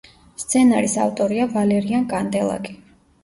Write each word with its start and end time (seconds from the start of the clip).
სცენარის 0.43 0.95
ავტორია 1.03 1.45
ვალერიან 1.53 2.09
კანდელაკი. 2.15 2.75